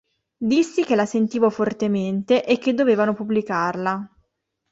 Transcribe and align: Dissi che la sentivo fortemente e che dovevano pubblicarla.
Dissi 0.35 0.83
che 0.83 0.95
la 0.95 1.05
sentivo 1.05 1.51
fortemente 1.51 2.43
e 2.43 2.57
che 2.57 2.73
dovevano 2.73 3.13
pubblicarla. 3.13 4.09